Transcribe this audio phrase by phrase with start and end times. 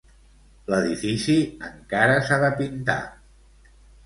[0.73, 1.35] L'edifici
[1.67, 2.97] encara s'ha de pintar.